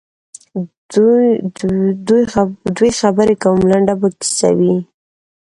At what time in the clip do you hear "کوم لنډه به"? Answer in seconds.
3.43-4.07